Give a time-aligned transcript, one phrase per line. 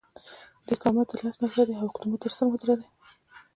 [0.67, 2.87] دیکا متر لس متره دی او هکتو متر سل متره دی.